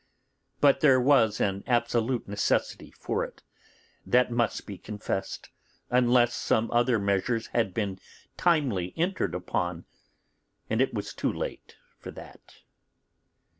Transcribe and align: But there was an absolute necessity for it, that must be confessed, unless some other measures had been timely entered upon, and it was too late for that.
But 0.61 0.79
there 0.79 0.99
was 0.99 1.39
an 1.39 1.63
absolute 1.67 2.27
necessity 2.27 2.89
for 2.89 3.23
it, 3.23 3.43
that 4.03 4.31
must 4.31 4.65
be 4.65 4.79
confessed, 4.79 5.51
unless 5.91 6.33
some 6.33 6.71
other 6.71 6.97
measures 6.97 7.45
had 7.53 7.71
been 7.71 7.99
timely 8.35 8.95
entered 8.97 9.35
upon, 9.35 9.85
and 10.71 10.81
it 10.81 10.91
was 10.95 11.13
too 11.13 11.31
late 11.31 11.75
for 11.99 12.09
that. 12.09 12.55